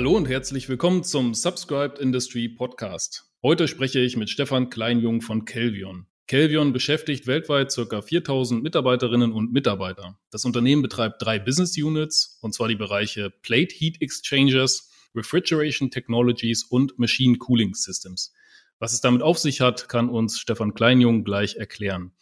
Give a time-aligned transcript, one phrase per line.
[0.00, 3.26] Hallo und herzlich willkommen zum Subscribed Industry Podcast.
[3.42, 6.06] Heute spreche ich mit Stefan Kleinjung von Kelvion.
[6.26, 8.00] Kelvion beschäftigt weltweit ca.
[8.00, 10.18] 4000 Mitarbeiterinnen und Mitarbeiter.
[10.30, 16.64] Das Unternehmen betreibt drei Business Units, und zwar die Bereiche Plate Heat Exchangers, Refrigeration Technologies
[16.64, 18.32] und Machine Cooling Systems.
[18.78, 22.12] Was es damit auf sich hat, kann uns Stefan Kleinjung gleich erklären.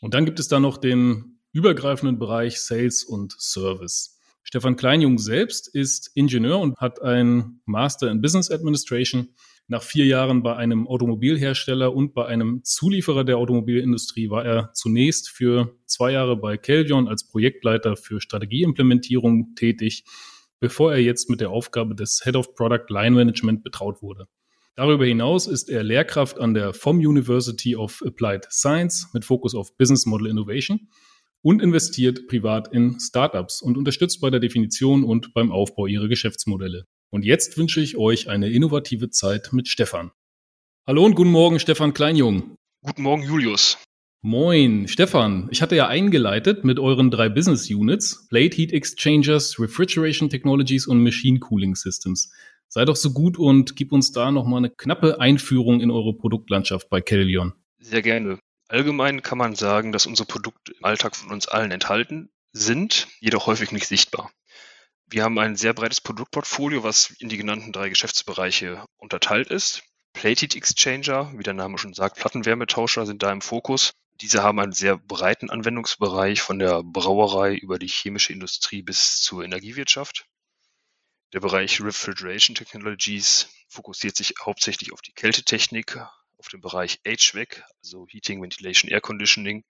[0.00, 4.11] Und dann gibt es da noch den übergreifenden Bereich Sales und Service.
[4.42, 9.28] Stefan Kleinjung selbst ist Ingenieur und hat ein Master in Business Administration.
[9.68, 15.30] Nach vier Jahren bei einem Automobilhersteller und bei einem Zulieferer der Automobilindustrie war er zunächst
[15.30, 20.04] für zwei Jahre bei Kelvion als Projektleiter für Strategieimplementierung tätig,
[20.60, 24.26] bevor er jetzt mit der Aufgabe des Head of Product Line Management betraut wurde.
[24.74, 29.76] Darüber hinaus ist er Lehrkraft an der FOM University of Applied Science mit Fokus auf
[29.76, 30.88] Business Model Innovation
[31.42, 36.86] und investiert privat in Startups und unterstützt bei der Definition und beim Aufbau ihrer Geschäftsmodelle.
[37.10, 40.12] Und jetzt wünsche ich euch eine innovative Zeit mit Stefan.
[40.86, 42.56] Hallo und guten Morgen, Stefan Kleinjung.
[42.82, 43.76] Guten Morgen, Julius.
[44.22, 45.48] Moin, Stefan.
[45.50, 51.02] Ich hatte ja eingeleitet mit euren drei Business Units, Plate Heat Exchangers, Refrigeration Technologies und
[51.02, 52.32] Machine Cooling Systems.
[52.68, 56.88] Sei doch so gut und gib uns da nochmal eine knappe Einführung in eure Produktlandschaft
[56.88, 57.52] bei Kelvion.
[57.80, 58.38] Sehr gerne.
[58.72, 63.46] Allgemein kann man sagen, dass unsere Produkte im Alltag von uns allen enthalten sind, jedoch
[63.46, 64.32] häufig nicht sichtbar.
[65.04, 69.82] Wir haben ein sehr breites Produktportfolio, was in die genannten drei Geschäftsbereiche unterteilt ist.
[70.14, 73.92] Plated Exchanger, wie der Name schon sagt, Plattenwärmetauscher sind da im Fokus.
[74.22, 79.44] Diese haben einen sehr breiten Anwendungsbereich von der Brauerei über die chemische Industrie bis zur
[79.44, 80.24] Energiewirtschaft.
[81.34, 85.98] Der Bereich Refrigeration Technologies fokussiert sich hauptsächlich auf die Kältetechnik,
[86.42, 89.62] auf den Bereich HVAC, also Heating, Ventilation, Air Conditioning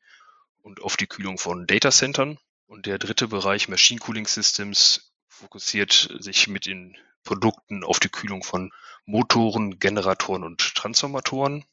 [0.63, 2.39] und auf die Kühlung von Datacentern.
[2.65, 8.43] Und der dritte Bereich Machine Cooling Systems fokussiert sich mit den Produkten auf die Kühlung
[8.43, 8.73] von
[9.05, 11.67] Motoren, Generatoren und Transformatoren.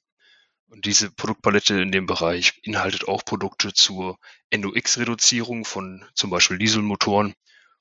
[0.68, 4.20] Und diese Produktpalette in dem Bereich beinhaltet auch Produkte zur
[4.54, 7.36] NOx-Reduzierung von zum Beispiel Dieselmotoren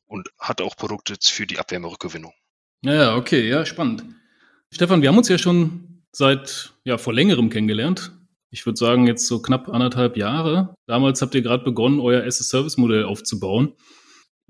[0.06, 2.32] und hat auch Produkte für die Abwärmerückgewinnung.
[2.82, 4.04] Ja, okay, ja, spannend.
[4.72, 8.12] Stefan, wir haben uns ja schon seit ja vor längerem kennengelernt.
[8.50, 10.74] Ich würde sagen, jetzt so knapp anderthalb Jahre.
[10.86, 13.74] Damals habt ihr gerade begonnen, euer as-a-Service-Modell aufzubauen.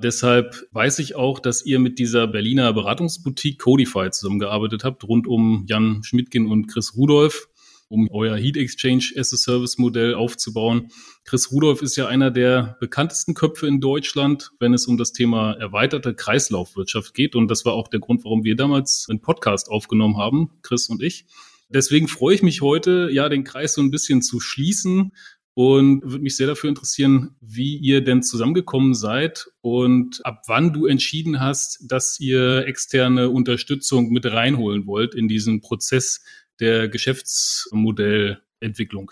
[0.01, 5.65] Deshalb weiß ich auch, dass ihr mit dieser Berliner Beratungsboutique Codify zusammengearbeitet habt, rund um
[5.67, 7.49] Jan Schmidtgen und Chris Rudolph
[7.89, 10.91] um euer Heat Exchange as a Service Modell aufzubauen.
[11.25, 15.55] Chris Rudolph ist ja einer der bekanntesten Köpfe in Deutschland, wenn es um das Thema
[15.55, 17.35] erweiterte Kreislaufwirtschaft geht.
[17.35, 21.03] Und das war auch der Grund, warum wir damals einen Podcast aufgenommen haben, Chris und
[21.03, 21.27] ich.
[21.69, 25.13] Deswegen freue ich mich heute, ja, den Kreis so ein bisschen zu schließen
[25.55, 30.87] und würde mich sehr dafür interessieren, wie ihr denn zusammengekommen seid und ab wann du
[30.87, 36.23] entschieden hast, dass ihr externe Unterstützung mit reinholen wollt in diesen Prozess
[36.61, 39.11] der Geschäftsmodellentwicklung?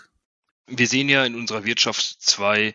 [0.67, 2.73] Wir sehen ja in unserer Wirtschaft zwei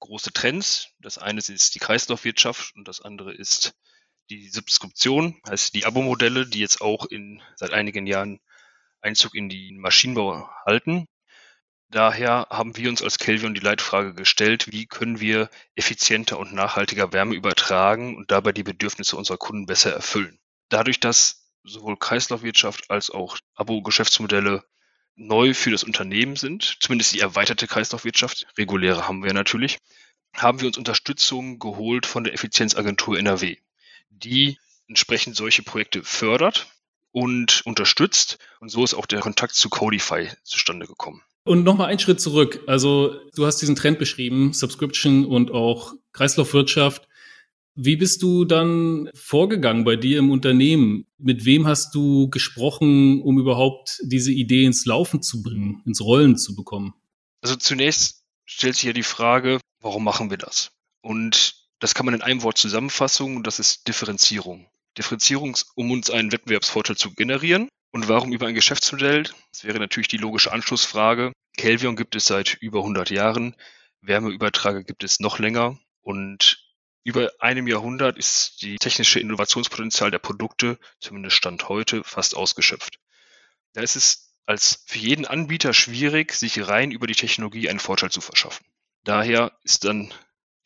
[0.00, 0.88] große Trends.
[1.00, 3.74] Das eine ist die Kreislaufwirtschaft und das andere ist
[4.30, 8.40] die Subskription, heißt die Abo-Modelle, die jetzt auch in, seit einigen Jahren
[9.02, 11.06] Einzug in den Maschinenbau halten.
[11.90, 17.12] Daher haben wir uns als Kelvion die Leitfrage gestellt, wie können wir effizienter und nachhaltiger
[17.12, 20.38] Wärme übertragen und dabei die Bedürfnisse unserer Kunden besser erfüllen.
[20.70, 24.64] Dadurch, dass sowohl Kreislaufwirtschaft als auch Abo-Geschäftsmodelle
[25.16, 29.78] neu für das Unternehmen sind, zumindest die erweiterte Kreislaufwirtschaft, reguläre haben wir natürlich,
[30.34, 33.58] haben wir uns Unterstützung geholt von der Effizienzagentur NRW,
[34.08, 34.58] die
[34.88, 36.68] entsprechend solche Projekte fördert
[37.12, 38.38] und unterstützt.
[38.60, 41.22] Und so ist auch der Kontakt zu Codify zustande gekommen.
[41.44, 42.60] Und nochmal einen Schritt zurück.
[42.66, 47.08] Also du hast diesen Trend beschrieben, Subscription und auch Kreislaufwirtschaft.
[47.74, 51.06] Wie bist du dann vorgegangen bei dir im Unternehmen?
[51.18, 56.36] Mit wem hast du gesprochen, um überhaupt diese Idee ins Laufen zu bringen, ins Rollen
[56.36, 56.94] zu bekommen?
[57.40, 60.70] Also zunächst stellt sich ja die Frage, warum machen wir das?
[61.00, 64.68] Und das kann man in einem Wort zusammenfassen, und das ist Differenzierung.
[64.98, 67.68] Differenzierung, um uns einen Wettbewerbsvorteil zu generieren.
[67.90, 69.24] Und warum über ein Geschäftsmodell?
[69.50, 71.32] Das wäre natürlich die logische Anschlussfrage.
[71.56, 73.54] Kelvion gibt es seit über 100 Jahren.
[74.00, 75.78] Wärmeübertrage gibt es noch länger.
[76.00, 76.64] Und
[77.04, 82.98] über einem Jahrhundert ist die technische Innovationspotenzial der Produkte, zumindest Stand heute, fast ausgeschöpft.
[83.72, 88.10] Da ist es als für jeden Anbieter schwierig, sich rein über die Technologie einen Vorteil
[88.10, 88.64] zu verschaffen.
[89.04, 90.12] Daher ist dann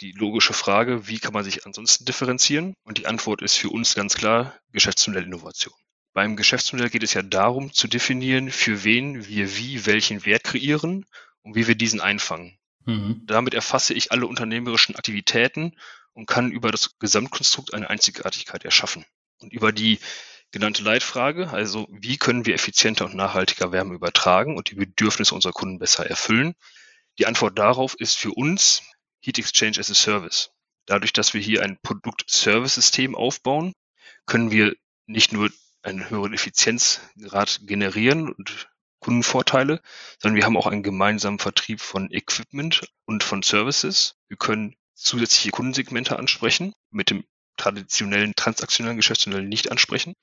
[0.01, 2.75] die logische Frage, wie kann man sich ansonsten differenzieren?
[2.85, 5.75] Und die Antwort ist für uns ganz klar Geschäftsmodellinnovation.
[6.13, 11.05] Beim Geschäftsmodell geht es ja darum zu definieren, für wen wir wie welchen Wert kreieren
[11.43, 12.59] und wie wir diesen einfangen.
[12.87, 13.23] Mhm.
[13.27, 15.77] Damit erfasse ich alle unternehmerischen Aktivitäten
[16.15, 19.05] und kann über das Gesamtkonstrukt eine Einzigartigkeit erschaffen.
[19.41, 19.99] Und über die
[20.53, 25.53] genannte Leitfrage, also wie können wir effizienter und nachhaltiger Wärme übertragen und die Bedürfnisse unserer
[25.53, 26.55] Kunden besser erfüllen.
[27.19, 28.83] Die Antwort darauf ist für uns
[29.21, 30.51] Heat Exchange as a Service.
[30.87, 33.73] Dadurch, dass wir hier ein Produkt-Service-System aufbauen,
[34.25, 34.75] können wir
[35.07, 35.51] nicht nur
[35.83, 38.69] einen höheren Effizienzgrad generieren und
[39.01, 39.81] Kundenvorteile,
[40.19, 44.17] sondern wir haben auch einen gemeinsamen Vertrieb von Equipment und von Services.
[44.29, 47.25] Wir können zusätzliche Kundensegmente ansprechen, mit dem
[47.57, 50.15] traditionellen transaktionellen Geschäftsmodell nicht ansprechen.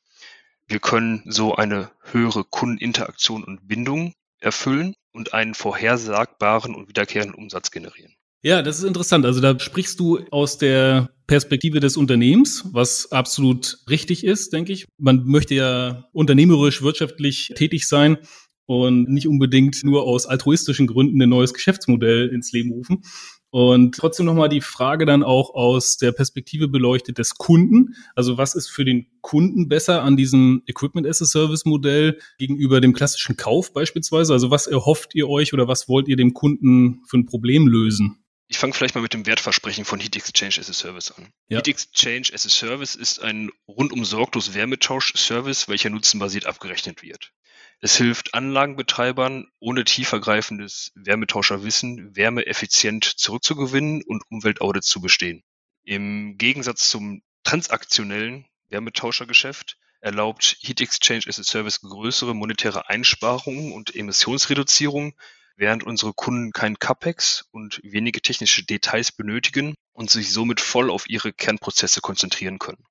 [0.68, 7.72] Wir können so eine höhere Kundeninteraktion und Bindung erfüllen und einen vorhersagbaren und wiederkehrenden Umsatz
[7.72, 8.16] generieren.
[8.46, 9.26] Ja, das ist interessant.
[9.26, 14.86] Also da sprichst du aus der Perspektive des Unternehmens, was absolut richtig ist, denke ich.
[14.98, 18.18] Man möchte ja unternehmerisch, wirtschaftlich tätig sein
[18.66, 23.04] und nicht unbedingt nur aus altruistischen Gründen ein neues Geschäftsmodell ins Leben rufen.
[23.50, 27.96] Und trotzdem nochmal die Frage dann auch aus der Perspektive beleuchtet des Kunden.
[28.14, 32.82] Also was ist für den Kunden besser an diesem Equipment as a Service Modell gegenüber
[32.82, 34.34] dem klassischen Kauf beispielsweise?
[34.34, 38.23] Also was erhofft ihr euch oder was wollt ihr dem Kunden für ein Problem lösen?
[38.54, 41.34] Ich fange vielleicht mal mit dem Wertversprechen von Heat Exchange as a Service an.
[41.48, 41.58] Ja.
[41.58, 47.34] Heat Exchange as a Service ist ein rundum sorglos Wärmetausch-Service, welcher nutzenbasiert abgerechnet wird.
[47.80, 55.44] Es hilft Anlagenbetreibern, ohne tiefergreifendes Wärmetauscherwissen Wärme effizient zurückzugewinnen und Umweltaudits zu bestehen.
[55.84, 63.96] Im Gegensatz zum transaktionellen Wärmetauschergeschäft erlaubt Heat Exchange as a Service größere monetäre Einsparungen und
[63.96, 65.16] Emissionsreduzierung,
[65.56, 71.10] während unsere Kunden kein CAPEX und wenige technische Details benötigen und sich somit voll auf
[71.10, 72.84] ihre Kernprozesse konzentrieren können.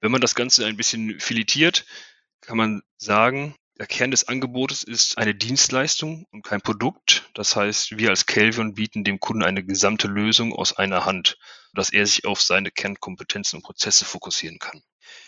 [0.00, 1.86] Wenn man das Ganze ein bisschen filetiert,
[2.40, 7.30] kann man sagen, der Kern des Angebotes ist eine Dienstleistung und kein Produkt.
[7.32, 11.38] Das heißt, wir als Kelvion bieten dem Kunden eine gesamte Lösung aus einer Hand,
[11.72, 14.82] dass er sich auf seine Kernkompetenzen und Prozesse fokussieren kann.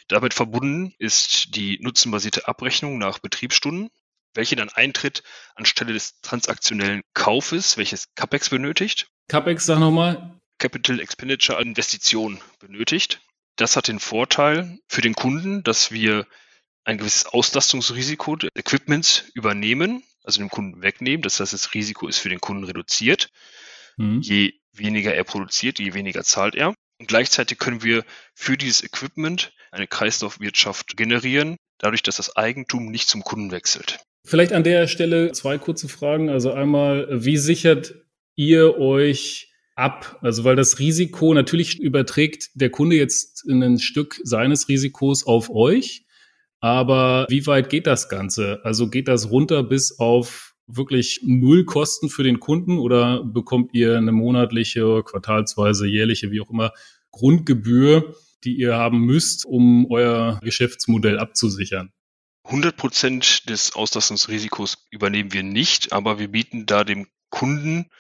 [0.06, 3.88] Damit verbunden ist die nutzenbasierte Abrechnung nach Betriebsstunden,
[4.34, 5.22] welche dann eintritt
[5.54, 9.08] anstelle des transaktionellen Kaufes, welches CAPEX benötigt.
[9.28, 10.38] CAPEX, sag nochmal.
[10.58, 13.20] Capital Expenditure Investition benötigt.
[13.56, 16.26] Das hat den Vorteil für den Kunden, dass wir
[16.84, 21.22] ein gewisses Auslastungsrisiko des Equipments übernehmen, also dem Kunden wegnehmen.
[21.22, 23.28] Das heißt, das Risiko ist für den Kunden reduziert.
[23.96, 24.20] Mhm.
[24.20, 26.74] Je weniger er produziert, je weniger zahlt er.
[26.98, 28.04] Und gleichzeitig können wir
[28.34, 34.00] für dieses Equipment eine Kreislaufwirtschaft generieren, dadurch, dass das Eigentum nicht zum Kunden wechselt.
[34.24, 36.30] Vielleicht an der Stelle zwei kurze Fragen.
[36.30, 37.94] Also einmal, wie sichert
[38.36, 40.18] ihr euch ab?
[40.20, 46.06] Also weil das Risiko natürlich überträgt der Kunde jetzt ein Stück seines Risikos auf euch.
[46.60, 48.60] Aber wie weit geht das Ganze?
[48.64, 53.98] Also geht das runter bis auf wirklich null Kosten für den Kunden oder bekommt ihr
[53.98, 56.72] eine monatliche, quartalsweise, jährliche, wie auch immer,
[57.10, 58.14] Grundgebühr,
[58.44, 61.92] die ihr haben müsst, um euer Geschäftsmodell abzusichern?
[62.44, 67.90] 100 Prozent des Auslastungsrisikos übernehmen wir nicht, aber wir bieten da dem Kunden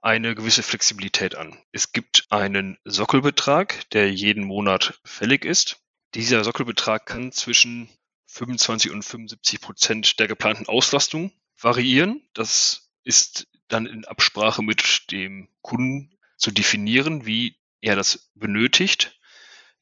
[0.00, 1.58] eine gewisse Flexibilität an.
[1.72, 5.80] Es gibt einen Sockelbetrag, der jeden Monat fällig ist.
[6.14, 7.88] Dieser Sockelbetrag kann zwischen
[8.26, 12.22] 25 und 75 Prozent der geplanten Auslastung variieren.
[12.34, 19.18] Das ist dann in Absprache mit dem Kunden zu definieren, wie er das benötigt.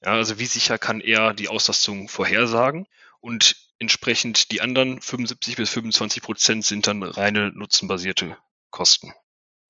[0.03, 2.87] Ja, also wie sicher kann er die Auslastung vorhersagen
[3.21, 8.37] und entsprechend die anderen 75 bis 25 Prozent sind dann reine nutzenbasierte
[8.71, 9.13] Kosten.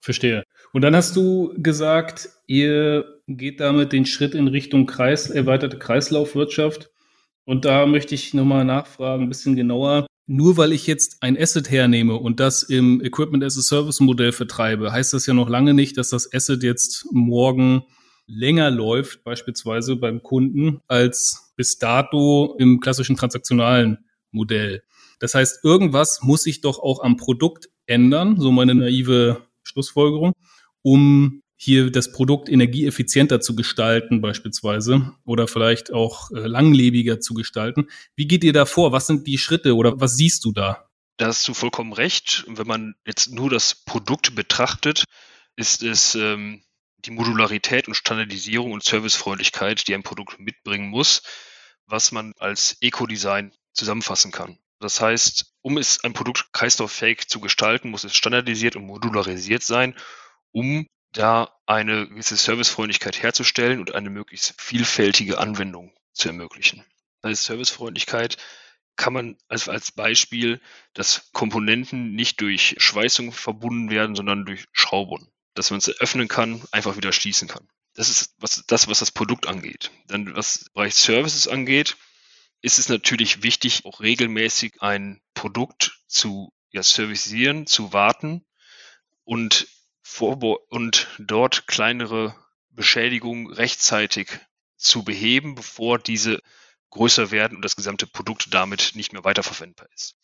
[0.00, 0.44] Verstehe.
[0.72, 6.90] Und dann hast du gesagt, ihr geht damit den Schritt in Richtung Kreis, erweiterte Kreislaufwirtschaft.
[7.44, 10.06] Und da möchte ich nochmal nachfragen, ein bisschen genauer.
[10.26, 14.32] Nur weil ich jetzt ein Asset hernehme und das im Equipment as a Service Modell
[14.32, 17.84] vertreibe, heißt das ja noch lange nicht, dass das Asset jetzt morgen
[18.26, 23.98] länger läuft, beispielsweise beim Kunden, als bis dato im klassischen transaktionalen
[24.30, 24.82] Modell.
[25.18, 30.32] Das heißt, irgendwas muss sich doch auch am Produkt ändern, so meine naive Schlussfolgerung,
[30.82, 37.88] um hier das Produkt energieeffizienter zu gestalten beispielsweise oder vielleicht auch äh, langlebiger zu gestalten.
[38.14, 38.92] Wie geht ihr da vor?
[38.92, 40.88] Was sind die Schritte oder was siehst du da?
[41.16, 42.44] Da hast du vollkommen recht.
[42.46, 45.04] Wenn man jetzt nur das Produkt betrachtet,
[45.56, 46.60] ist es ähm,
[47.06, 51.22] die Modularität und Standardisierung und Servicefreundlichkeit, die ein Produkt mitbringen muss,
[51.86, 54.58] was man als Eco-Design zusammenfassen kann.
[54.80, 59.94] Das heißt, um es ein Produkt kreislauffähig zu gestalten, muss es standardisiert und modularisiert sein,
[60.50, 66.84] um da eine gewisse Servicefreundlichkeit herzustellen und eine möglichst vielfältige Anwendung zu ermöglichen.
[67.22, 68.36] Als Servicefreundlichkeit
[68.96, 70.60] kann man als, als Beispiel,
[70.94, 75.30] dass Komponenten nicht durch Schweißung verbunden werden, sondern durch Schraubung.
[75.56, 77.68] Dass man es öffnen kann, einfach wieder schließen kann.
[77.94, 79.90] Das ist was, das, was das Produkt angeht.
[80.06, 81.96] Dann, was Bereich Services angeht,
[82.60, 88.44] ist es natürlich wichtig, auch regelmäßig ein Produkt zu ja, servicieren, zu warten
[89.24, 89.66] und,
[90.20, 92.36] und dort kleinere
[92.70, 94.28] Beschädigungen rechtzeitig
[94.76, 96.42] zu beheben, bevor diese
[96.90, 100.16] größer werden und das gesamte Produkt damit nicht mehr weiterverwendbar ist.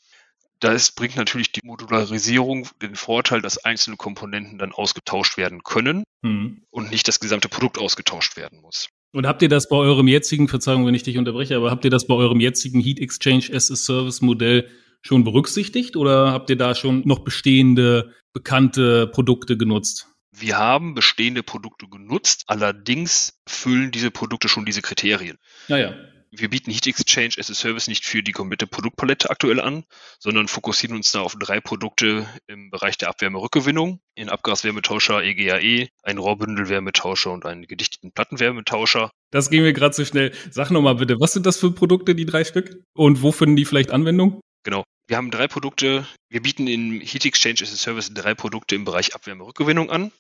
[0.63, 6.63] Das bringt natürlich die Modularisierung den Vorteil, dass einzelne Komponenten dann ausgetauscht werden können hm.
[6.71, 8.89] und nicht das gesamte Produkt ausgetauscht werden muss.
[9.11, 11.91] Und habt ihr das bei eurem jetzigen, Verzeihung, wenn ich dich unterbreche, aber habt ihr
[11.91, 16.57] das bei eurem jetzigen Heat Exchange as a Service Modell schon berücksichtigt oder habt ihr
[16.57, 20.07] da schon noch bestehende, bekannte Produkte genutzt?
[20.31, 25.39] Wir haben bestehende Produkte genutzt, allerdings füllen diese Produkte schon diese Kriterien.
[25.67, 25.93] Naja.
[26.35, 29.85] Wir bieten Heat Exchange as a Service nicht für die komplette Produktpalette aktuell an,
[30.19, 35.89] sondern fokussieren uns da auf drei Produkte im Bereich der Abwärmerückgewinnung, in Abgaswärmetauscher EGAE, e,
[36.03, 39.11] einen Rohrbündelwärmetauscher und einen gedichteten Plattenwärmetauscher.
[39.31, 40.33] Das ging mir gerade zu so schnell.
[40.51, 42.83] Sag nochmal bitte, was sind das für Produkte, die drei Stück?
[42.95, 44.41] Und wo finden die vielleicht Anwendung?
[44.63, 44.85] Genau.
[45.07, 46.07] Wir haben drei Produkte.
[46.31, 50.13] Wir bieten in Heat Exchange as a Service drei Produkte im Bereich Abwärmerückgewinnung an.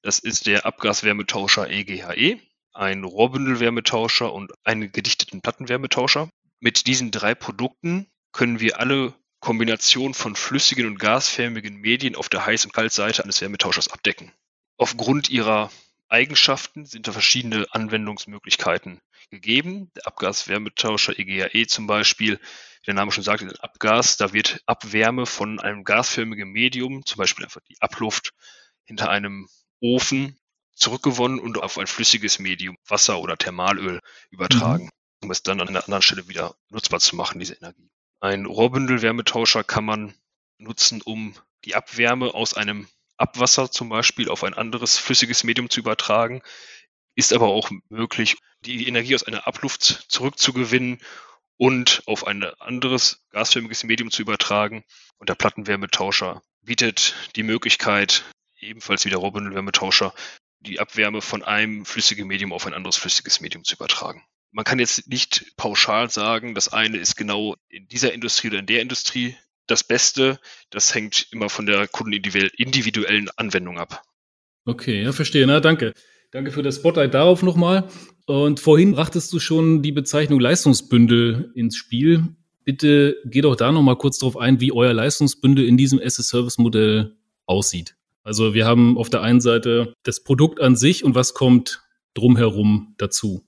[0.00, 2.40] Das ist der Abgaswärmetauscher EGHE,
[2.72, 6.30] ein Rohrbündelwärmetauscher und einen gedichteten Plattenwärmetauscher.
[6.60, 12.46] Mit diesen drei Produkten können wir alle Kombinationen von flüssigen und gasförmigen Medien auf der
[12.46, 14.32] Heiß- und Kaltseite eines Wärmetauschers abdecken.
[14.76, 15.70] Aufgrund ihrer
[16.08, 19.00] Eigenschaften sind da verschiedene Anwendungsmöglichkeiten
[19.30, 19.90] gegeben.
[19.96, 24.16] Der Abgaswärmetauscher EGAE e zum Beispiel, wie der Name schon sagt, ist ein Abgas.
[24.16, 28.32] Da wird Abwärme von einem gasförmigen Medium, zum Beispiel einfach die Abluft
[28.84, 29.48] hinter einem
[29.80, 30.36] Ofen
[30.80, 34.90] zurückgewonnen und auf ein flüssiges Medium, Wasser oder Thermalöl übertragen, mhm.
[35.22, 37.90] um es dann an einer anderen Stelle wieder nutzbar zu machen, diese Energie.
[38.20, 40.14] Ein Rohrbündelwärmetauscher kann man
[40.58, 41.34] nutzen, um
[41.64, 46.42] die Abwärme aus einem Abwasser zum Beispiel auf ein anderes flüssiges Medium zu übertragen,
[47.14, 51.00] ist aber auch möglich, die Energie aus einer Abluft zurückzugewinnen
[51.56, 54.84] und auf ein anderes gasförmiges Medium zu übertragen.
[55.18, 58.24] Und der Plattenwärmetauscher bietet die Möglichkeit,
[58.58, 60.14] ebenfalls wieder Rohrbündelwärmetauscher,
[60.60, 64.22] die Abwärme von einem flüssigen Medium auf ein anderes flüssiges Medium zu übertragen.
[64.52, 68.66] Man kann jetzt nicht pauschal sagen, das eine ist genau in dieser Industrie oder in
[68.66, 69.36] der Industrie
[69.66, 70.40] das Beste.
[70.70, 74.02] Das hängt immer von der kundenindividuellen Anwendung ab.
[74.64, 75.46] Okay, ja, verstehe.
[75.46, 75.94] Na, danke.
[76.32, 77.88] Danke für das Spotlight darauf nochmal.
[78.26, 82.36] Und vorhin brachtest du schon die Bezeichnung Leistungsbündel ins Spiel.
[82.64, 87.96] Bitte geh doch da nochmal kurz darauf ein, wie euer Leistungsbündel in diesem SS-Service-Modell aussieht.
[88.30, 91.82] Also wir haben auf der einen Seite das Produkt an sich und was kommt
[92.14, 93.44] drumherum dazu.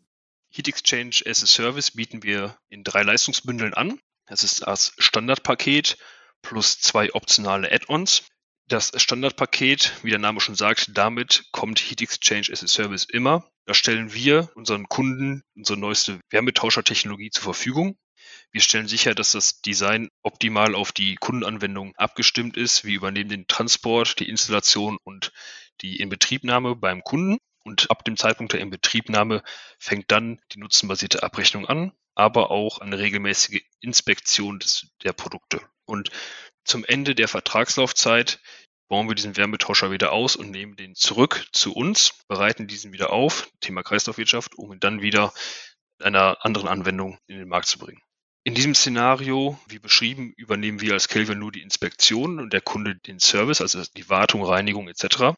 [0.50, 4.00] Heat Exchange as a Service bieten wir in drei Leistungsbündeln an.
[4.26, 5.98] Das ist das Standardpaket
[6.42, 8.24] plus zwei optionale Add-ons.
[8.66, 13.48] Das Standardpaket, wie der Name schon sagt, damit kommt Heat Exchange as a Service immer.
[13.66, 17.96] Da stellen wir unseren Kunden unsere neueste Wärmetauschertechnologie zur Verfügung.
[18.50, 22.84] Wir stellen sicher, dass das Design optimal auf die Kundenanwendung abgestimmt ist.
[22.84, 25.32] Wir übernehmen den Transport, die Installation und
[25.80, 27.38] die Inbetriebnahme beim Kunden.
[27.64, 29.42] Und ab dem Zeitpunkt der Inbetriebnahme
[29.78, 35.60] fängt dann die nutzenbasierte Abrechnung an, aber auch eine regelmäßige Inspektion des, der Produkte.
[35.84, 36.10] Und
[36.64, 38.40] zum Ende der Vertragslaufzeit
[38.88, 43.10] bauen wir diesen Wärmetauscher wieder aus und nehmen den zurück zu uns, bereiten diesen wieder
[43.10, 45.32] auf, Thema Kreislaufwirtschaft, um ihn dann wieder
[45.98, 48.02] einer anderen Anwendung in den Markt zu bringen.
[48.44, 52.96] In diesem Szenario, wie beschrieben, übernehmen wir als Kelvin nur die Inspektion und der Kunde
[52.96, 55.36] den Service, also die Wartung, Reinigung etc.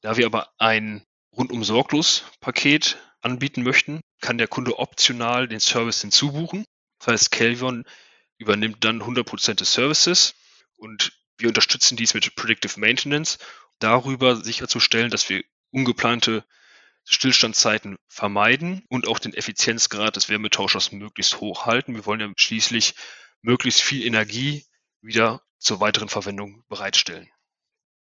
[0.00, 6.00] Da wir aber ein rundum sorglos Paket anbieten möchten, kann der Kunde optional den Service
[6.02, 6.64] hinzubuchen.
[7.00, 7.84] Das heißt, Kelvin
[8.38, 10.34] übernimmt dann 100% des Services
[10.76, 13.38] und wir unterstützen dies mit Predictive Maintenance,
[13.80, 16.44] darüber sicherzustellen, dass wir ungeplante
[17.08, 21.94] Stillstandszeiten vermeiden und auch den Effizienzgrad des Wärmetauschers möglichst hoch halten.
[21.94, 22.94] Wir wollen ja schließlich
[23.42, 24.66] möglichst viel Energie
[25.00, 27.30] wieder zur weiteren Verwendung bereitstellen.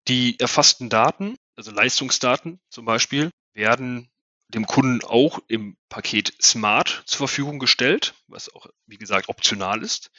[0.08, 4.10] Die erfassten Daten, also Leistungsdaten zum Beispiel, werden
[4.48, 10.10] dem Kunden auch im Paket Smart zur Verfügung gestellt, was auch, wie gesagt, optional ist.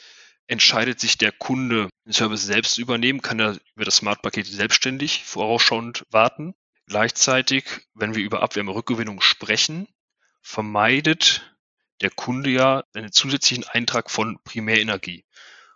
[0.46, 5.24] Entscheidet sich der Kunde, den Service selbst zu übernehmen, kann er über das Smart-Paket selbstständig
[5.24, 6.54] vorausschauend warten.
[6.90, 9.88] Gleichzeitig, wenn wir über Abwärmerückgewinnung sprechen,
[10.42, 11.56] vermeidet
[12.02, 15.24] der Kunde ja einen zusätzlichen Eintrag von Primärenergie.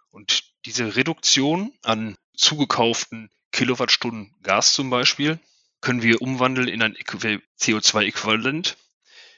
[0.10, 5.40] Und diese Reduktion an zugekauften Kilowattstunden Gas zum Beispiel
[5.82, 8.76] können wir umwandeln in ein CO2-Äquivalent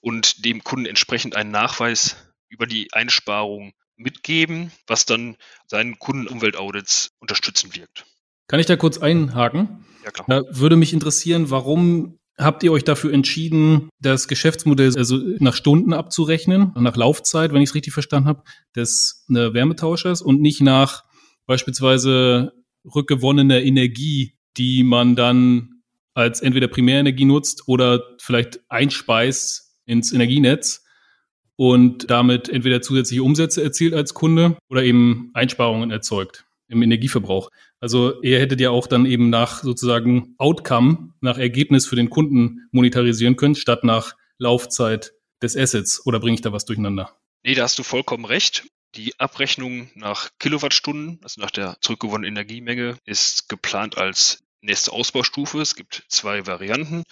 [0.01, 2.15] und dem Kunden entsprechend einen Nachweis
[2.47, 5.35] über die Einsparung mitgeben, was dann
[5.67, 8.05] seinen Kundenumweltaudits unterstützend wirkt.
[8.47, 9.85] Kann ich da kurz einhaken?
[10.05, 10.25] Ja, klar.
[10.27, 15.93] Da würde mich interessieren, warum habt ihr euch dafür entschieden, das Geschäftsmodell also nach Stunden
[15.93, 18.43] abzurechnen, nach Laufzeit, wenn ich es richtig verstanden habe,
[18.75, 21.05] des äh, Wärmetauschers und nicht nach
[21.47, 22.53] beispielsweise
[22.93, 25.81] rückgewonnener Energie, die man dann
[26.13, 30.83] als entweder Primärenergie nutzt oder vielleicht einspeist ins Energienetz
[31.55, 37.51] und damit entweder zusätzliche Umsätze erzielt als Kunde oder eben Einsparungen erzeugt im Energieverbrauch.
[37.79, 42.67] Also ihr hättet ja auch dann eben nach sozusagen Outcome, nach Ergebnis für den Kunden
[42.71, 46.05] monetarisieren können, statt nach Laufzeit des Assets.
[46.05, 47.15] Oder bringe ich da was durcheinander?
[47.43, 48.65] Nee, da hast du vollkommen recht.
[48.95, 55.61] Die Abrechnung nach Kilowattstunden, also nach der zurückgewonnenen Energiemenge, ist geplant als nächste Ausbaustufe.
[55.61, 57.03] Es gibt zwei Varianten.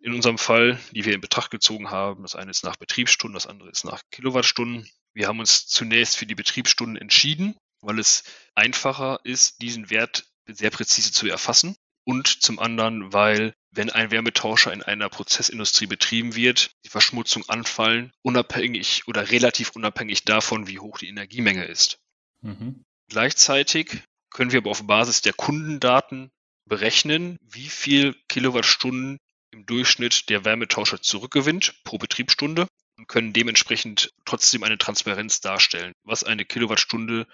[0.00, 3.48] In unserem Fall, die wir in Betracht gezogen haben, das eine ist nach Betriebsstunden, das
[3.48, 4.88] andere ist nach Kilowattstunden.
[5.12, 10.70] Wir haben uns zunächst für die Betriebsstunden entschieden, weil es einfacher ist, diesen Wert sehr
[10.70, 11.76] präzise zu erfassen.
[12.04, 18.12] Und zum anderen, weil wenn ein Wärmetauscher in einer Prozessindustrie betrieben wird, die Verschmutzung anfallen,
[18.22, 21.98] unabhängig oder relativ unabhängig davon, wie hoch die Energiemenge ist.
[22.40, 22.84] Mhm.
[23.08, 26.30] Gleichzeitig können wir aber auf Basis der Kundendaten
[26.64, 29.18] berechnen, wie viel Kilowattstunden
[29.50, 36.24] im Durchschnitt der Wärmetauscher zurückgewinnt pro Betriebsstunde und können dementsprechend trotzdem eine Transparenz darstellen, was
[36.24, 37.26] eine Kilowattstunde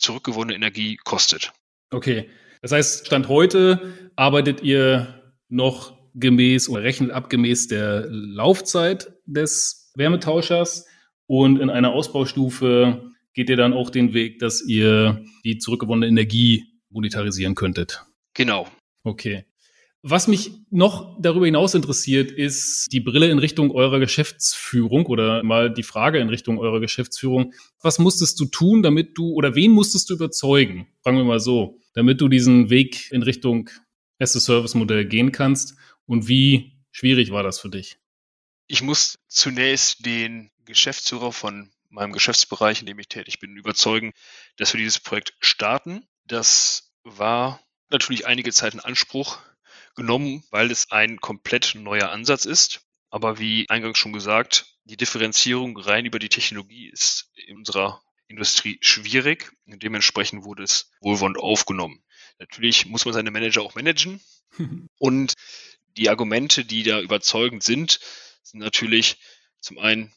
[0.00, 1.52] zurückgewonnene Energie kostet.
[1.90, 2.28] Okay.
[2.62, 10.86] Das heißt, Stand heute arbeitet ihr noch gemäß oder rechnet abgemäß der Laufzeit des Wärmetauschers
[11.26, 16.64] und in einer Ausbaustufe geht ihr dann auch den Weg, dass ihr die zurückgewonnene Energie
[16.90, 18.04] monetarisieren könntet.
[18.34, 18.66] Genau.
[19.04, 19.44] Okay.
[20.02, 25.70] Was mich noch darüber hinaus interessiert, ist die Brille in Richtung eurer Geschäftsführung oder mal
[25.72, 27.52] die Frage in Richtung eurer Geschäftsführung.
[27.82, 31.78] Was musstest du tun, damit du oder wen musstest du überzeugen, fragen wir mal so,
[31.92, 33.68] damit du diesen Weg in Richtung
[34.18, 35.76] As-a-Service-Modell gehen kannst
[36.06, 37.98] und wie schwierig war das für dich?
[38.68, 44.12] Ich muss zunächst den Geschäftsführer von meinem Geschäftsbereich, in dem ich tätig bin, überzeugen,
[44.56, 46.06] dass wir dieses Projekt starten.
[46.24, 47.60] Das war
[47.90, 49.38] natürlich einige Zeit in Anspruch
[49.96, 52.82] genommen, weil es ein komplett neuer Ansatz ist.
[53.10, 58.78] Aber wie eingangs schon gesagt, die Differenzierung rein über die Technologie ist in unserer Industrie
[58.80, 59.52] schwierig.
[59.66, 62.02] Und dementsprechend wurde es wohlwollend aufgenommen.
[62.38, 64.20] Natürlich muss man seine Manager auch managen.
[64.98, 65.34] Und
[65.96, 68.00] die Argumente, die da überzeugend sind,
[68.42, 69.18] sind natürlich
[69.60, 70.14] zum einen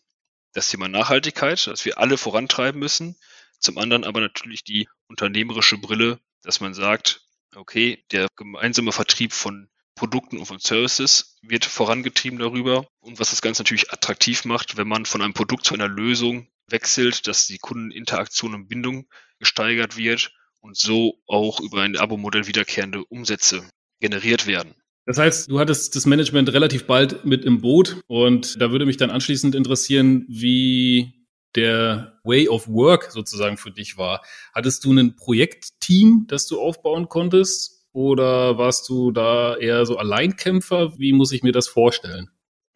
[0.53, 3.17] das Thema Nachhaltigkeit, dass wir alle vorantreiben müssen.
[3.59, 7.22] Zum anderen aber natürlich die unternehmerische Brille, dass man sagt,
[7.55, 13.41] okay, der gemeinsame Vertrieb von Produkten und von Services wird vorangetrieben darüber und was das
[13.41, 17.59] Ganze natürlich attraktiv macht, wenn man von einem Produkt zu einer Lösung wechselt, dass die
[17.59, 19.07] Kundeninteraktion und Bindung
[19.39, 24.73] gesteigert wird und so auch über ein Abo-Modell wiederkehrende Umsätze generiert werden.
[25.05, 28.97] Das heißt, du hattest das Management relativ bald mit im Boot und da würde mich
[28.97, 31.22] dann anschließend interessieren, wie
[31.55, 34.23] der Way of Work sozusagen für dich war.
[34.53, 37.87] Hattest du ein Projektteam, das du aufbauen konntest?
[37.91, 40.97] Oder warst du da eher so Alleinkämpfer?
[40.97, 42.29] Wie muss ich mir das vorstellen?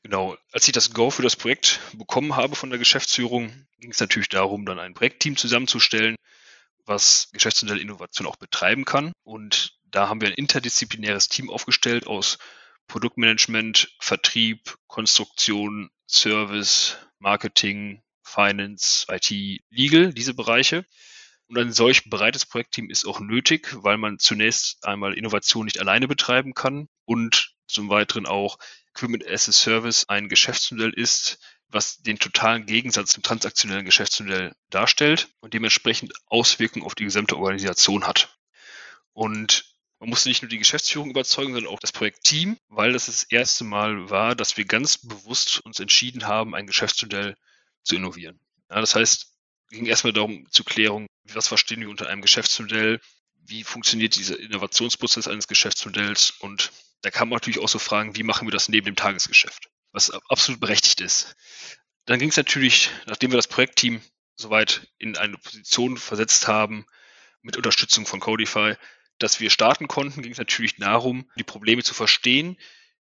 [0.04, 4.00] Genau, als ich das Go für das Projekt bekommen habe von der Geschäftsführung, ging es
[4.00, 6.16] natürlich darum, dann ein Projektteam zusammenzustellen,
[6.86, 9.12] was Geschäftsmodell Innovation auch betreiben kann.
[9.24, 12.38] Und da haben wir ein interdisziplinäres Team aufgestellt aus
[12.88, 20.86] Produktmanagement, Vertrieb, Konstruktion, Service, Marketing, Finance, IT, Legal, diese Bereiche.
[21.48, 26.08] Und ein solch breites Projektteam ist auch nötig, weil man zunächst einmal Innovation nicht alleine
[26.08, 28.58] betreiben kann und zum Weiteren auch
[28.92, 35.30] Equipment as a Service ein Geschäftsmodell ist, was den totalen Gegensatz zum transaktionellen Geschäftsmodell darstellt
[35.40, 38.38] und dementsprechend Auswirkungen auf die gesamte Organisation hat.
[39.13, 39.66] Und
[40.00, 43.63] man musste nicht nur die Geschäftsführung überzeugen, sondern auch das Projektteam, weil das das erste
[43.63, 47.36] Mal war, dass wir ganz bewusst uns entschieden haben, ein Geschäftsmodell
[47.88, 48.39] zu innovieren.
[48.69, 49.34] Ja, das heißt,
[49.69, 53.00] ging erstmal darum zur Klärung, was verstehen wir unter einem Geschäftsmodell,
[53.36, 56.71] wie funktioniert dieser Innovationsprozess eines Geschäftsmodells und
[57.02, 60.12] da kann man natürlich auch so fragen, wie machen wir das neben dem Tagesgeschäft, was
[60.30, 61.36] absolut berechtigt ist.
[62.06, 64.02] Dann ging es natürlich, nachdem wir das Projektteam
[64.36, 66.86] soweit in eine Position versetzt haben,
[67.41, 68.76] mit Unterstützung von Codify,
[69.19, 72.58] dass wir starten konnten, ging es natürlich darum, die Probleme zu verstehen,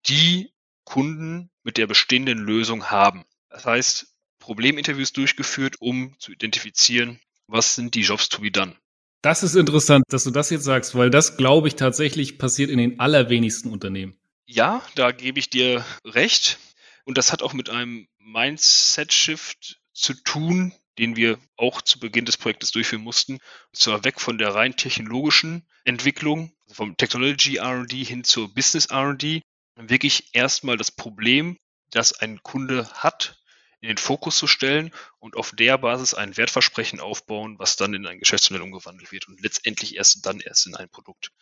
[0.07, 3.25] die Kunden mit der bestehenden Lösung haben.
[3.49, 4.12] Das heißt,
[4.43, 8.75] Probleminterviews durchgeführt, um zu identifizieren, was sind die Jobs to be done.
[9.21, 12.77] Das ist interessant, dass du das jetzt sagst, weil das, glaube ich, tatsächlich passiert in
[12.77, 14.17] den allerwenigsten Unternehmen.
[14.45, 16.60] Ja, da gebe ich dir recht.
[17.06, 22.36] Und das hat auch mit einem Mindset-Shift zu tun, den wir auch zu Beginn des
[22.36, 23.36] Projektes durchführen mussten.
[23.36, 28.91] Und zwar weg von der rein technologischen Entwicklung, also vom Technology RD hin zur Business
[28.91, 29.41] RD.
[29.77, 31.56] wirklich erstmal das Problem,
[31.91, 33.38] das ein Kunde hat,
[33.84, 38.08] in den Fokus zu stellen und auf der Basis ein Wertversprechen aufbauen, was dann in
[38.08, 41.34] ein Geschäftsmodell umgewandelt wird und letztendlich erst dann erst in ein Produkt.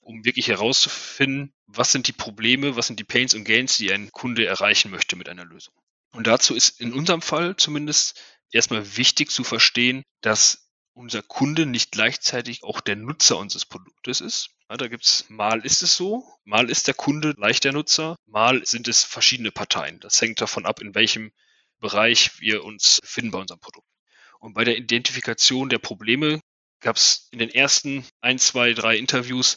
[0.00, 4.10] Um wirklich herauszufinden, was sind die Probleme, was sind die Pains und Gains, die ein
[4.10, 5.74] Kunde erreichen möchte mit einer Lösung.
[6.10, 8.20] Und dazu ist in unserem Fall zumindest
[8.50, 14.50] erstmal wichtig zu verstehen, dass unser Kunde nicht gleichzeitig auch der Nutzer unseres Produktes ist.
[14.68, 18.66] Ja, da gibt's mal ist es so, mal ist der Kunde leicht der Nutzer, mal
[18.66, 20.00] sind es verschiedene Parteien.
[20.00, 21.30] Das hängt davon ab, in welchem
[21.78, 23.88] Bereich wir uns finden bei unserem Produkt.
[24.40, 26.40] Und bei der Identifikation der Probleme
[26.80, 29.56] gab es in den ersten ein, zwei, drei Interviews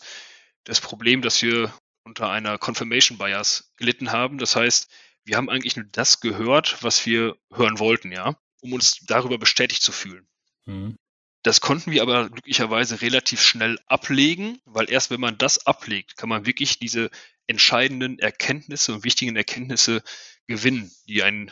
[0.63, 4.37] das Problem, dass wir unter einer Confirmation Bias gelitten haben.
[4.37, 4.89] Das heißt,
[5.25, 9.81] wir haben eigentlich nur das gehört, was wir hören wollten, ja, um uns darüber bestätigt
[9.81, 10.27] zu fühlen.
[10.65, 10.95] Mhm.
[11.43, 16.29] Das konnten wir aber glücklicherweise relativ schnell ablegen, weil erst wenn man das ablegt, kann
[16.29, 17.09] man wirklich diese
[17.47, 20.03] entscheidenden Erkenntnisse und wichtigen Erkenntnisse
[20.47, 21.51] gewinnen, die ein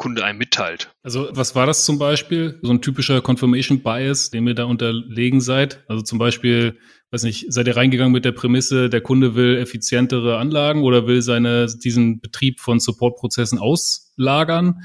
[0.00, 0.90] Kunde einem mitteilt.
[1.02, 2.58] Also was war das zum Beispiel?
[2.62, 5.84] So ein typischer Confirmation Bias, dem ihr da unterlegen seid?
[5.88, 6.78] Also zum Beispiel,
[7.10, 11.20] weiß nicht, seid ihr reingegangen mit der Prämisse, der Kunde will effizientere Anlagen oder will
[11.20, 14.80] seine, diesen Betrieb von Supportprozessen auslagern?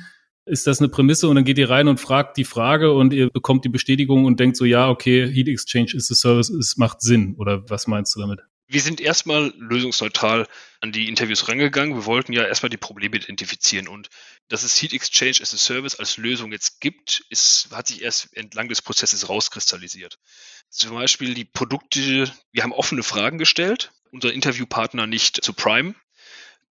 [0.46, 3.30] Ist das eine Prämisse und dann geht ihr rein und fragt die Frage und ihr
[3.30, 7.02] bekommt die Bestätigung und denkt so, ja, okay, Heat Exchange ist a Service, es macht
[7.02, 7.36] Sinn.
[7.38, 8.42] Oder was meinst du damit?
[8.68, 10.48] Wir sind erstmal lösungsneutral
[10.82, 11.96] an die Interviews rangegangen.
[11.96, 14.10] Wir wollten ja erstmal die Probleme identifizieren und
[14.48, 18.36] dass es Heat Exchange as a Service als Lösung jetzt gibt, ist, hat sich erst
[18.36, 20.20] entlang des Prozesses rauskristallisiert.
[20.70, 25.96] Zum Beispiel die Produkte, wir haben offene Fragen gestellt, unser Interviewpartner nicht zu Prime.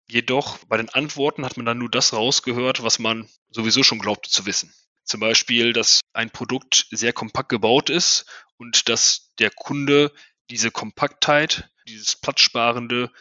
[0.07, 4.29] Jedoch bei den Antworten hat man dann nur das rausgehört, was man sowieso schon glaubte
[4.29, 4.73] zu wissen.
[5.03, 8.25] Zum Beispiel, dass ein Produkt sehr kompakt gebaut ist
[8.57, 10.11] und dass der Kunde
[10.49, 13.11] diese Kompaktheit dieses Platzsparende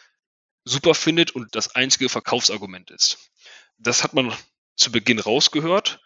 [0.65, 3.32] super findet und das einzige Verkaufsargument ist.
[3.83, 4.33] Das hat man
[4.77, 6.01] zu Beginn rausgehört,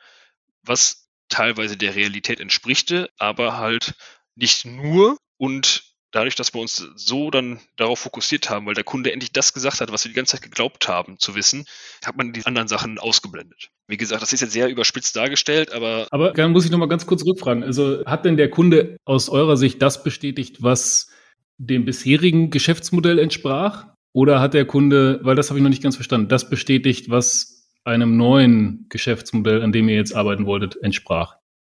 [0.63, 3.95] was teilweise der Realität entsprichte, aber halt
[4.35, 9.13] nicht nur und dadurch, dass wir uns so dann darauf fokussiert haben, weil der Kunde
[9.13, 11.67] endlich das gesagt hat, was wir die ganze Zeit geglaubt haben zu wissen,
[12.05, 13.71] hat man die anderen Sachen ausgeblendet.
[13.87, 16.07] Wie gesagt, das ist jetzt sehr überspitzt dargestellt, aber.
[16.11, 17.63] Aber dann muss ich nochmal ganz kurz rückfragen.
[17.63, 21.11] Also hat denn der Kunde aus eurer Sicht das bestätigt, was
[21.59, 23.87] dem bisherigen Geschäftsmodell entsprach?
[24.13, 27.56] Oder hat der Kunde, weil das habe ich noch nicht ganz verstanden, das bestätigt, was
[27.87, 31.37] einem neuen Geschäftsmodell, an dem ihr jetzt arbeiten wolltet, entsprach?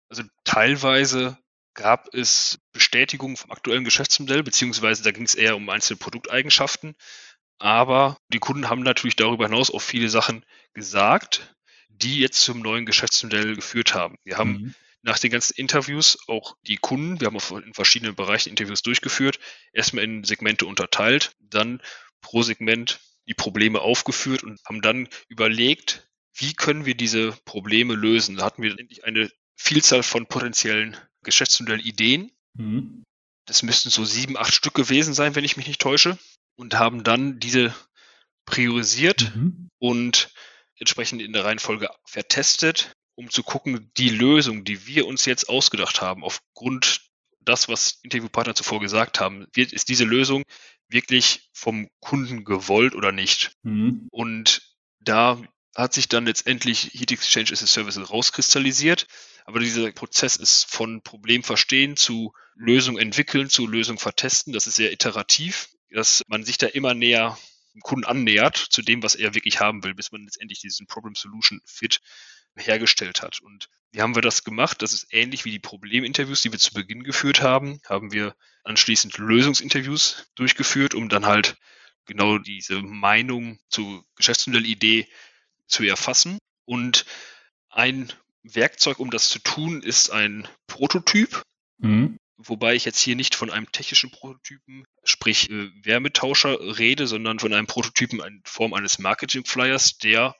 [0.10, 1.38] Also teilweise
[1.74, 6.95] gab es Bestätigung vom aktuellen Geschäftsmodell, beziehungsweise da ging es eher um einzelne Produkteigenschaften.
[7.60, 10.43] Aber die Kunden haben natürlich darüber hinaus auch viele Sachen
[10.74, 11.56] gesagt,
[11.89, 14.15] die jetzt zum neuen Geschäftsmodell geführt haben.
[14.24, 18.50] Wir haben mhm nach den ganzen Interviews auch die Kunden, wir haben in verschiedenen Bereichen
[18.50, 19.39] Interviews durchgeführt,
[19.74, 21.82] erstmal in Segmente unterteilt, dann
[22.22, 28.36] pro Segment die Probleme aufgeführt und haben dann überlegt, wie können wir diese Probleme lösen.
[28.36, 32.32] Da hatten wir endlich eine Vielzahl von potenziellen Geschäftsmodellideen.
[32.56, 33.04] Mhm.
[33.46, 36.18] Das müssten so sieben, acht Stück gewesen sein, wenn ich mich nicht täusche.
[36.56, 37.74] Und haben dann diese
[38.46, 39.70] priorisiert mhm.
[39.80, 40.34] und
[40.76, 46.00] entsprechend in der Reihenfolge vertestet um zu gucken, die Lösung, die wir uns jetzt ausgedacht
[46.00, 47.02] haben, aufgrund
[47.42, 50.44] das, was Interviewpartner zuvor gesagt haben, wird, ist diese Lösung
[50.89, 53.52] wirklich vom Kunden gewollt oder nicht?
[53.63, 54.08] Mhm.
[54.12, 54.62] Und
[54.99, 55.41] da
[55.75, 59.08] hat sich dann letztendlich Heat Exchange as a Service rauskristallisiert.
[59.45, 64.52] Aber dieser Prozess ist von Problem verstehen zu Lösung entwickeln, zu Lösung vertesten.
[64.52, 67.38] Das ist sehr iterativ, dass man sich da immer näher
[67.73, 71.15] dem Kunden annähert zu dem, was er wirklich haben will, bis man letztendlich diesen Problem
[71.15, 72.02] Solution Fit
[72.56, 73.40] hergestellt hat.
[73.42, 74.82] Und wie haben wir das gemacht?
[74.82, 79.18] Das ist ähnlich wie die Probleminterviews, die wir zu Beginn geführt haben, haben wir anschließend
[79.18, 81.58] Lösungsinterviews durchgeführt, um dann halt
[82.06, 85.08] genau diese Meinung zur Geschäftsmodellidee
[85.68, 86.38] zu erfassen.
[86.66, 87.06] Und
[87.70, 88.12] ein
[88.44, 91.42] Werkzeug, um das zu tun, ist ein Prototyp.
[91.78, 92.18] Mhm.
[92.38, 97.54] Wobei ich jetzt hier nicht von einem technischen Prototypen, sprich äh, Wärmetauscher, rede, sondern von
[97.54, 100.36] einem Prototypen in Form eines Marketing-Flyers, der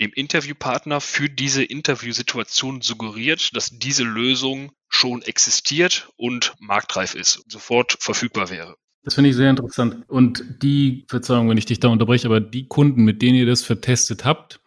[0.00, 7.52] dem Interviewpartner für diese Interviewsituation suggeriert, dass diese Lösung schon existiert und marktreif ist und
[7.52, 8.76] sofort verfügbar wäre.
[9.02, 10.04] Das finde ich sehr interessant.
[10.08, 13.62] Und die, Verzeihung, wenn ich dich da unterbreche, aber die Kunden, mit denen ihr das
[13.62, 14.60] vertestet habt,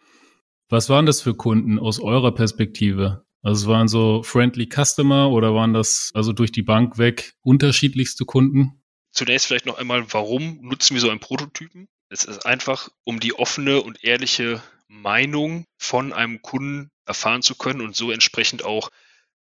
[0.68, 3.24] was waren das für Kunden aus eurer Perspektive?
[3.42, 8.24] Also es waren so friendly Customer oder waren das also durch die Bank weg unterschiedlichste
[8.24, 8.82] Kunden?
[9.12, 11.86] Zunächst vielleicht noch einmal, warum nutzen wir so einen Prototypen?
[12.08, 14.62] Es ist einfach, um die offene und ehrliche
[14.94, 18.90] Meinung von einem Kunden erfahren zu können und so entsprechend auch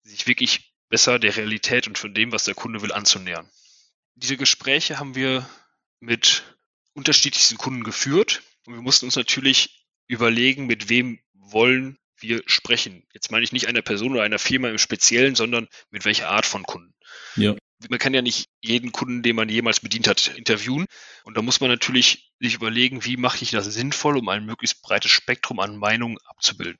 [0.03, 3.49] sich wirklich besser der Realität und von dem, was der Kunde will, anzunähern.
[4.15, 5.47] Diese Gespräche haben wir
[5.99, 6.43] mit
[6.93, 13.05] unterschiedlichsten Kunden geführt und wir mussten uns natürlich überlegen, mit wem wollen wir sprechen.
[13.13, 16.45] Jetzt meine ich nicht einer Person oder einer Firma im Speziellen, sondern mit welcher Art
[16.45, 16.93] von Kunden.
[17.35, 17.55] Ja.
[17.89, 20.85] Man kann ja nicht jeden Kunden, den man jemals bedient hat, interviewen.
[21.23, 24.81] Und da muss man natürlich sich überlegen, wie mache ich das sinnvoll, um ein möglichst
[24.81, 26.79] breites Spektrum an Meinungen abzubilden.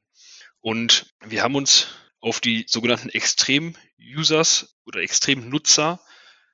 [0.62, 1.88] Und wir haben uns
[2.20, 6.00] auf die sogenannten Extrem-Users oder Extrem-Nutzer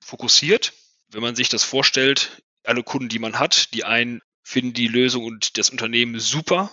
[0.02, 0.74] fokussiert.
[1.10, 5.26] Wenn man sich das vorstellt, alle Kunden, die man hat, die einen finden die Lösung
[5.26, 6.72] und das Unternehmen super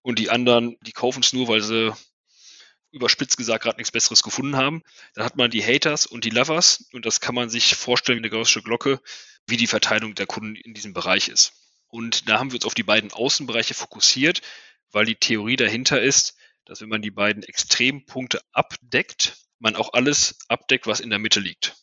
[0.00, 1.92] und die anderen, die kaufen es nur, weil sie
[2.90, 4.82] überspitzt gesagt gerade nichts Besseres gefunden haben.
[5.14, 8.22] Dann hat man die Haters und die Lovers und das kann man sich vorstellen wie
[8.22, 9.00] eine gaussische Glocke,
[9.46, 11.52] wie die Verteilung der Kunden in diesem Bereich ist.
[11.88, 14.42] Und da haben wir uns auf die beiden Außenbereiche fokussiert,
[14.90, 20.38] weil die Theorie dahinter ist, dass wenn man die beiden Extrempunkte abdeckt, man auch alles
[20.48, 21.76] abdeckt, was in der Mitte liegt.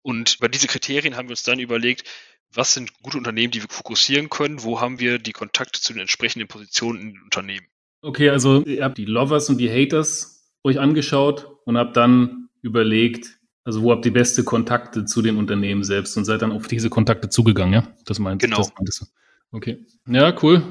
[0.00, 2.08] Und über diese Kriterien haben wir uns dann überlegt,
[2.50, 6.02] was sind gute Unternehmen, die wir fokussieren können, wo haben wir die Kontakte zu den
[6.02, 7.66] entsprechenden Positionen in den Unternehmen.
[8.02, 13.38] Okay, also ihr habt die Lovers und die Haters euch angeschaut und habt dann überlegt,
[13.64, 16.90] also wo habt ihr beste Kontakte zu den Unternehmen selbst und seid dann auf diese
[16.90, 17.86] Kontakte zugegangen, ja?
[18.04, 18.68] Das meint genau.
[18.84, 19.06] Das du.
[19.52, 19.86] Okay.
[20.08, 20.62] Ja, cool.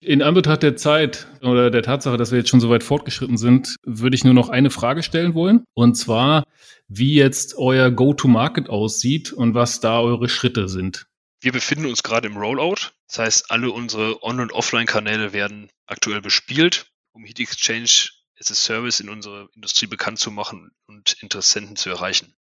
[0.00, 3.74] In Anbetracht der Zeit oder der Tatsache, dass wir jetzt schon so weit fortgeschritten sind,
[3.84, 5.64] würde ich nur noch eine Frage stellen wollen.
[5.74, 6.44] Und zwar,
[6.86, 11.08] wie jetzt euer Go-to-Market aussieht und was da eure Schritte sind.
[11.40, 12.92] Wir befinden uns gerade im Rollout.
[13.06, 18.08] Das heißt, alle unsere On- und Offline-Kanäle werden aktuell bespielt, um Heat Exchange
[18.40, 22.34] as a Service in unserer Industrie bekannt zu machen und Interessenten zu erreichen.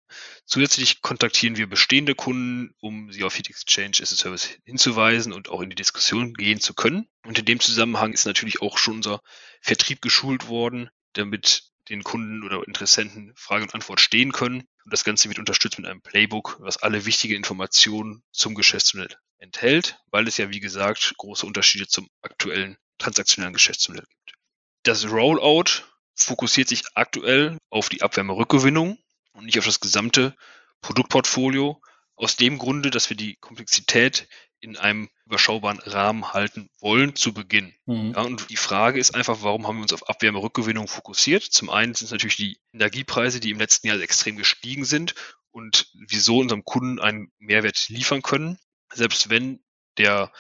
[0.46, 5.50] Zusätzlich kontaktieren wir bestehende Kunden, um sie auf Heat Exchange as a Service hinzuweisen und
[5.50, 7.08] auch in die Diskussion gehen zu können.
[7.26, 9.22] Und in dem Zusammenhang ist natürlich auch schon unser
[9.62, 14.68] Vertrieb geschult worden, damit den Kunden oder Interessenten Frage und Antwort stehen können.
[14.86, 20.00] Und das Ganze wird unterstützt mit einem Playbook, was alle wichtigen Informationen zum Geschäftsmodell enthält,
[20.12, 24.38] weil es ja, wie gesagt, große Unterschiede zum aktuellen transaktionellen Geschäftsmodell gibt.
[24.84, 29.00] Das Rollout fokussiert sich aktuell auf die Abwärmerückgewinnung
[29.34, 30.36] und nicht auf das gesamte
[30.82, 31.82] Produktportfolio.
[32.16, 34.30] Aus dem Grunde, dass wir die Komplexität
[34.66, 37.74] in einem überschaubaren Rahmen halten wollen zu Beginn.
[37.86, 38.14] Mhm.
[38.16, 41.44] Ja, und die Frage ist einfach, warum haben wir uns auf Abwärmerückgewinnung fokussiert?
[41.44, 45.14] Zum einen sind es natürlich die Energiepreise, die im letzten Jahr extrem gestiegen sind
[45.52, 48.58] und wieso unserem Kunden einen Mehrwert liefern können,
[48.92, 49.64] selbst wenn
[49.98, 50.32] der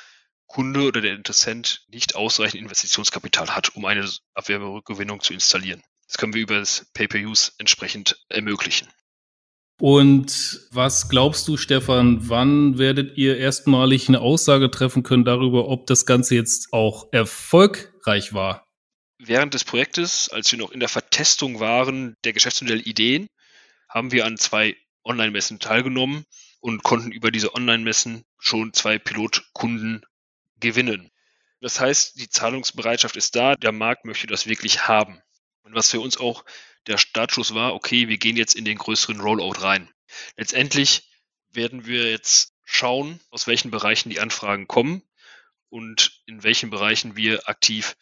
[0.47, 5.83] Kunde oder der Interessent nicht ausreichend Investitionskapital hat, um eine Abwärmerückgewinnung zu installieren.
[6.07, 8.87] Das können wir über das Pay-per-Use entsprechend ermöglichen.
[9.79, 15.85] Und was glaubst du, Stefan, wann werdet ihr erstmalig eine Aussage treffen können darüber, ob
[15.87, 18.65] das Ganze jetzt auch erfolgreich war?
[19.17, 23.27] Während des Projektes, als wir noch in der Vertestung waren der Geschäftsmodellideen,
[23.89, 26.25] haben wir an zwei Online-Messen teilgenommen
[26.59, 30.05] und konnten über diese Online-Messen schon zwei Pilotkunden
[30.59, 31.11] gewinnen.
[31.59, 35.21] Das heißt, die Zahlungsbereitschaft ist da, der Markt möchte das wirklich haben.
[35.63, 36.45] Und was für uns auch
[36.87, 39.89] der Startschuss war, okay, wir gehen jetzt in den größeren Rollout rein.
[40.37, 41.09] Letztendlich
[41.51, 45.01] werden wir jetzt schauen, aus welchen Bereichen die Anfragen kommen
[45.69, 47.95] und in welchen Bereichen wir aktiv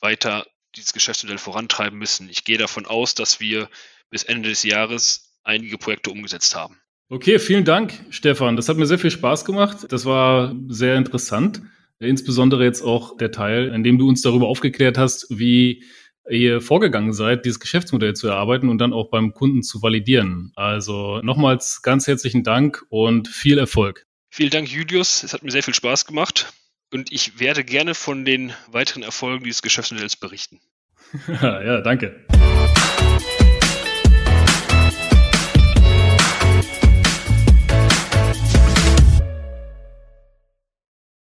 [0.00, 2.28] weiter dieses Geschäftsmodell vorantreiben müssen.
[2.28, 3.68] Ich gehe davon aus, dass wir
[4.10, 6.78] bis Ende des Jahres einige Projekte umgesetzt haben.
[7.08, 8.56] Okay, vielen Dank, Stefan.
[8.56, 9.86] Das hat mir sehr viel Spaß gemacht.
[9.90, 11.62] Das war sehr interessant.
[11.98, 15.84] Insbesondere jetzt auch der Teil, in dem du uns darüber aufgeklärt hast, wie
[16.28, 20.52] ihr vorgegangen seid, dieses Geschäftsmodell zu erarbeiten und dann auch beim Kunden zu validieren.
[20.56, 24.06] Also nochmals ganz herzlichen Dank und viel Erfolg.
[24.30, 25.22] Vielen Dank, Julius.
[25.24, 26.52] Es hat mir sehr viel Spaß gemacht
[26.92, 30.60] und ich werde gerne von den weiteren Erfolgen dieses Geschäftsmodells berichten.
[31.28, 32.26] ja, danke.